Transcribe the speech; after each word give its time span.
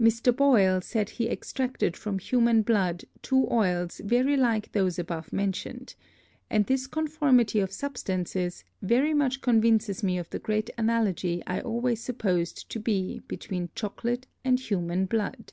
Mr. 0.00 0.34
Boyle 0.34 0.80
said 0.80 1.08
he 1.08 1.28
extracted 1.28 1.96
from 1.96 2.18
Human 2.18 2.62
Blood, 2.62 3.04
two 3.22 3.46
Oils 3.48 4.00
very 4.04 4.36
like 4.36 4.72
those 4.72 4.98
above 4.98 5.32
mentioned; 5.32 5.94
and 6.50 6.66
this 6.66 6.88
Conformity 6.88 7.60
of 7.60 7.70
Substances, 7.72 8.64
very 8.82 9.14
much 9.14 9.40
convinces 9.40 10.02
me 10.02 10.18
of 10.18 10.28
the 10.30 10.40
great 10.40 10.68
Analogy 10.76 11.44
I 11.46 11.60
always 11.60 12.02
supposed 12.02 12.68
to 12.72 12.80
be 12.80 13.20
between 13.28 13.70
Chocolate 13.76 14.26
and 14.44 14.58
Human 14.58 15.06
Blood. 15.06 15.52